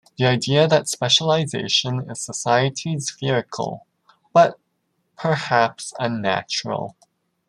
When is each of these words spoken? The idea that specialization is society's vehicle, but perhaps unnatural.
The 0.17 0.25
idea 0.25 0.67
that 0.67 0.87
specialization 0.89 2.09
is 2.09 2.19
society's 2.19 3.15
vehicle, 3.21 3.85
but 4.33 4.57
perhaps 5.15 5.93
unnatural. 5.99 6.95